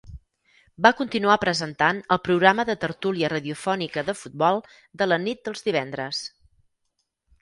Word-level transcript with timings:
Va 0.85 0.91
continuar 1.01 1.35
presentant 1.43 1.99
el 2.15 2.19
programa 2.29 2.65
de 2.71 2.77
tertúlia 2.85 3.31
radiofònica 3.35 4.05
de 4.09 4.19
futbol 4.23 4.63
de 5.03 5.09
la 5.11 5.21
nit 5.27 5.47
dels 5.49 5.67
divendres. 5.69 6.23